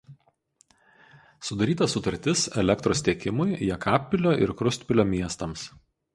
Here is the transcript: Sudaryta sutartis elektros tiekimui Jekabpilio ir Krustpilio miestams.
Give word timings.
Sudaryta 1.49 1.87
sutartis 1.93 2.45
elektros 2.63 3.05
tiekimui 3.09 3.61
Jekabpilio 3.67 4.35
ir 4.47 4.57
Krustpilio 4.63 5.09
miestams. 5.13 5.71